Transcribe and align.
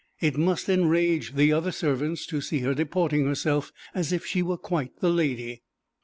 It 0.19 0.35
must 0.35 0.67
enrage 0.67 1.35
the 1.35 1.53
other 1.53 1.71
servants 1.71 2.25
to 2.25 2.41
see 2.41 2.61
her 2.61 2.73
deporting 2.73 3.27
herself 3.27 3.71
as 3.93 4.11
if 4.11 4.25
she 4.25 4.41
were 4.41 4.57
quite 4.57 4.99
the 4.99 5.11
lady. 5.11 5.61